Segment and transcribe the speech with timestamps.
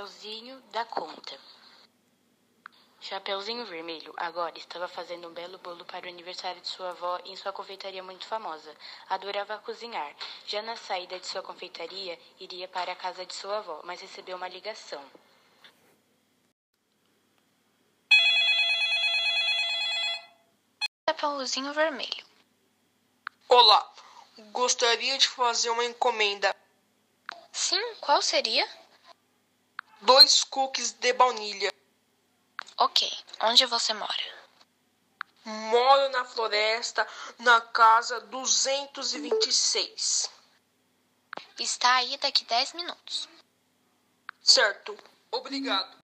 [0.00, 1.38] Chapeuzinho da conta.
[3.02, 7.36] Chapeuzinho Vermelho agora estava fazendo um belo bolo para o aniversário de sua avó em
[7.36, 8.74] sua confeitaria muito famosa.
[9.10, 10.16] Adorava cozinhar.
[10.46, 14.38] Já na saída de sua confeitaria, iria para a casa de sua avó, mas recebeu
[14.38, 15.04] uma ligação.
[21.10, 22.24] Chapeuzinho Vermelho.
[23.46, 23.92] Olá,
[24.50, 26.56] gostaria de fazer uma encomenda.
[27.52, 28.66] Sim, qual seria?
[30.00, 31.70] Dois cookies de baunilha.
[32.78, 34.40] Ok, onde você mora?
[35.44, 37.06] Moro na floresta,
[37.38, 40.30] na casa 226.
[41.58, 43.28] Está aí daqui 10 minutos.
[44.42, 44.96] Certo,
[45.30, 45.99] obrigado.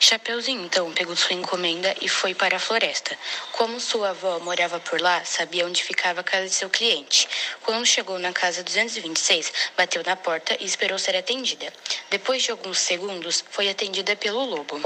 [0.00, 3.18] Chapeuzinho então pegou sua encomenda e foi para a floresta.
[3.52, 7.28] Como sua avó morava por lá, sabia onde ficava a casa de seu cliente.
[7.62, 11.70] Quando chegou na casa 226, bateu na porta e esperou ser atendida.
[12.08, 14.80] Depois de alguns segundos, foi atendida pelo lobo.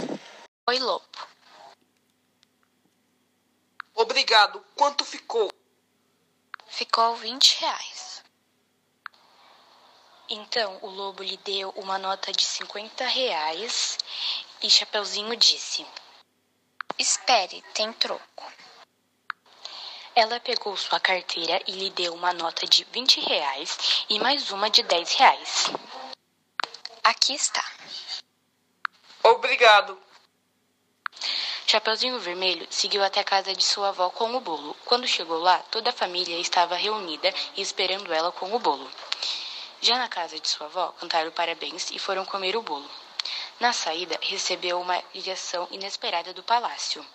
[0.69, 1.07] Oi, lobo.
[3.95, 4.65] Obrigado.
[4.75, 5.51] Quanto ficou?
[6.67, 8.25] Ficou 20 reais.
[10.29, 13.99] Então o lobo lhe deu uma nota de 50 reais
[14.63, 15.85] e Chapeuzinho disse:
[16.99, 18.53] Espere, tem troco.
[20.15, 24.71] Ela pegou sua carteira e lhe deu uma nota de 20 reais e mais uma
[24.71, 25.65] de 10 reais.
[27.03, 27.65] Aqui está.
[29.23, 29.99] Obrigado.
[31.67, 34.77] Chapeuzinho Vermelho seguiu até a casa de sua avó com o bolo.
[34.85, 38.89] Quando chegou lá, toda a família estava reunida e esperando ela com o bolo.
[39.81, 42.89] Já na casa de sua avó, cantaram parabéns e foram comer o bolo.
[43.63, 47.07] Na saída, recebeu uma ligação inesperada do palácio.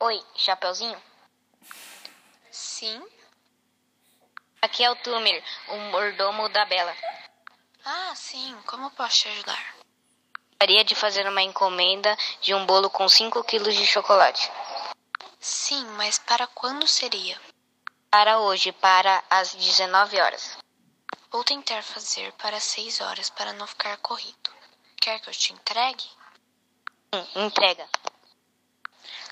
[0.00, 0.98] Oi, Chapeuzinho?
[2.50, 3.06] Sim?
[4.62, 6.96] Aqui é o Tumer, o mordomo da Bela.
[7.84, 9.76] Ah, sim, como posso te ajudar?
[10.52, 14.50] Gostaria de fazer uma encomenda de um bolo com 5 quilos de chocolate.
[15.38, 17.38] Sim, mas para quando seria?
[18.12, 20.58] Para hoje, para as 19 horas.
[21.30, 24.50] Vou tentar fazer para 6 horas para não ficar corrido.
[25.00, 26.04] Quer que eu te entregue?
[27.14, 27.88] Hum, entrega.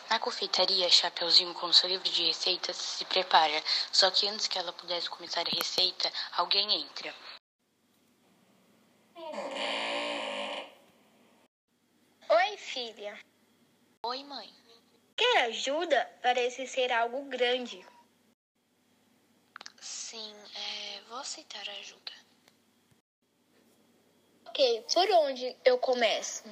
[0.08, 3.62] Na confeitaria, Chapeuzinho, com seu livro de receitas, se prepara.
[3.92, 7.14] Só que antes que ela pudesse começar a receita, alguém entra.
[12.30, 13.20] Oi, filha.
[14.06, 14.50] Oi, mãe.
[15.14, 16.10] Quer ajuda?
[16.22, 17.86] Parece ser algo grande.
[20.10, 22.12] Sim, é, vou aceitar a ajuda.
[24.46, 26.42] Ok, por onde eu começo?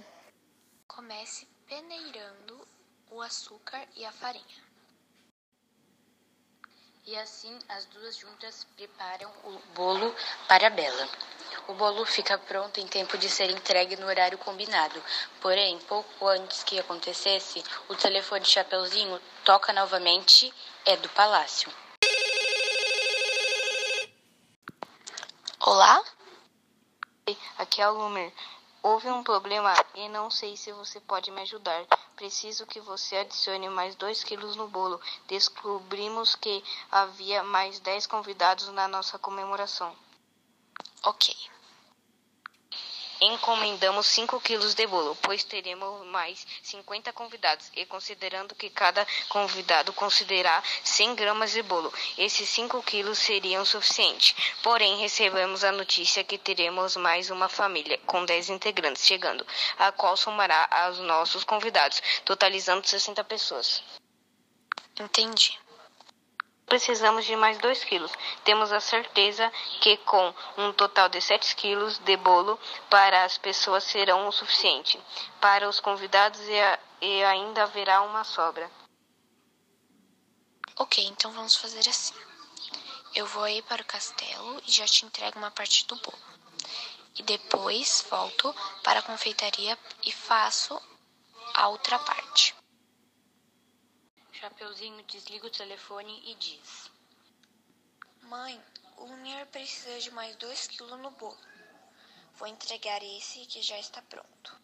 [0.86, 2.68] Comece peneirando
[3.10, 4.62] o açúcar e a farinha.
[7.04, 10.14] E assim as duas juntas preparam o bolo
[10.46, 11.08] para a Bela.
[11.66, 15.02] O bolo fica pronto em tempo de ser entregue no horário combinado.
[15.40, 20.54] Porém, pouco antes que acontecesse, o telefone de Chapeuzinho toca novamente,
[20.86, 21.68] é do palácio.
[25.70, 26.02] Olá?
[27.58, 28.32] Aqui é o Lumer.
[28.82, 31.84] Houve um problema e não sei se você pode me ajudar.
[32.16, 34.98] Preciso que você adicione mais 2 quilos no bolo.
[35.26, 39.94] Descobrimos que havia mais 10 convidados na nossa comemoração.
[41.04, 41.36] Ok.
[43.20, 47.70] Encomendamos 5 quilos de bolo, pois teremos mais 50 convidados.
[47.74, 54.34] E considerando que cada convidado considerar 100 gramas de bolo, esses 5 quilos seriam suficientes.
[54.62, 59.46] Porém, recebemos a notícia que teremos mais uma família, com 10 integrantes chegando,
[59.78, 63.82] a qual somará aos nossos convidados, totalizando 60 pessoas.
[64.98, 65.58] Entendi.
[66.68, 68.12] Precisamos de mais 2 quilos.
[68.44, 69.50] Temos a certeza
[69.80, 72.58] que com um total de 7 quilos de bolo
[72.90, 75.00] para as pessoas serão o suficiente.
[75.40, 78.70] Para os convidados e, a, e ainda haverá uma sobra.
[80.76, 82.14] Ok, então vamos fazer assim.
[83.14, 86.18] Eu vou aí para o castelo e já te entrego uma parte do bolo.
[87.16, 88.54] E depois volto
[88.84, 90.80] para a confeitaria e faço
[91.54, 92.57] a outra parte.
[94.40, 96.88] Chapeuzinho desliga o telefone e diz:
[98.22, 98.62] Mãe,
[98.96, 101.36] o Lumiar precisa de mais 2 quilos no bolo.
[102.34, 104.60] Vou entregar esse que já está pronto.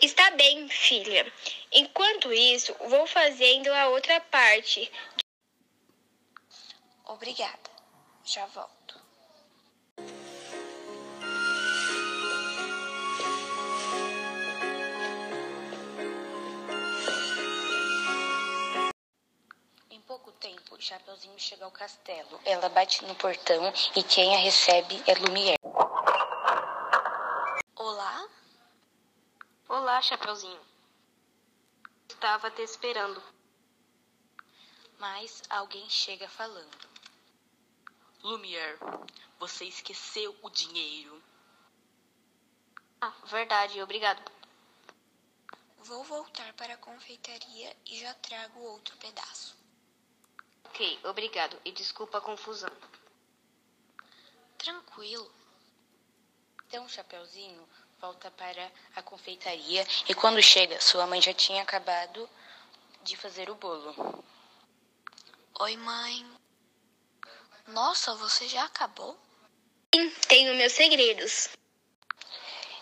[0.00, 1.32] Está bem, filha.
[1.70, 4.90] Enquanto isso, vou fazendo a outra parte.
[7.04, 7.70] Obrigada.
[8.24, 8.81] Já volto.
[21.22, 22.40] Chapeuzinho chega ao castelo.
[22.44, 25.58] Ela bate no portão e quem a recebe é Lumière.
[27.76, 28.28] Olá?
[29.68, 30.60] Olá, Chapeuzinho.
[32.08, 33.22] Estava te esperando.
[34.98, 36.88] Mas alguém chega falando.
[38.22, 38.78] Lumière,
[39.38, 41.22] você esqueceu o dinheiro.
[43.00, 44.22] Ah, verdade, obrigado.
[45.78, 49.61] Vou voltar para a confeitaria e já trago outro pedaço.
[50.72, 52.72] Ok, obrigado e desculpa a confusão.
[54.56, 55.30] Tranquilo.
[56.66, 57.68] Então, Chapeuzinho
[58.00, 62.26] volta para a confeitaria e quando chega, sua mãe já tinha acabado
[63.02, 64.24] de fazer o bolo.
[65.60, 66.26] Oi, mãe.
[67.66, 69.20] Nossa, você já acabou?
[69.94, 71.50] Sim, tenho meus segredos.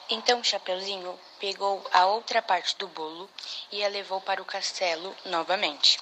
[0.09, 3.29] Então, Chapeuzinho pegou a outra parte do bolo
[3.73, 5.99] e a levou para o castelo novamente.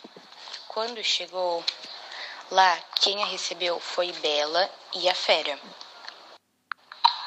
[0.68, 1.64] Quando chegou
[2.50, 5.58] lá, quem a recebeu foi Bela e a Fera.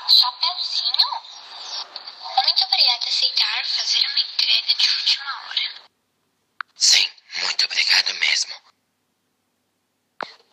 [0.07, 1.07] Chapeuzinho?
[2.45, 5.91] Muito obrigada por aceitar fazer uma entrega de última hora.
[6.75, 8.53] Sim, muito obrigado mesmo.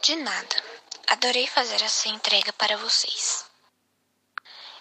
[0.03, 0.65] De nada.
[1.09, 3.45] Adorei fazer essa entrega para vocês.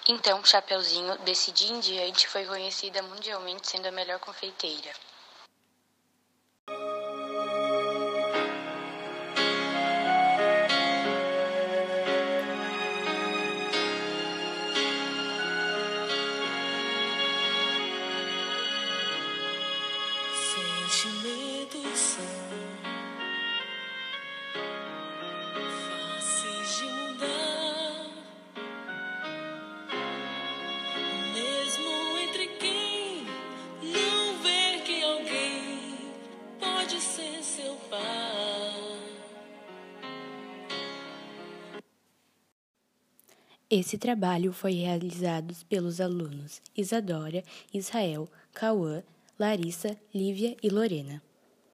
[0.07, 4.93] Então, Chapeuzinho, desse dia em diante, foi conhecida mundialmente sendo a melhor confeiteira.
[43.69, 47.43] Esse trabalho foi realizado pelos alunos Isadora,
[47.73, 49.03] Israel, Cauã,
[49.37, 51.21] Larissa, Lívia e Lorena.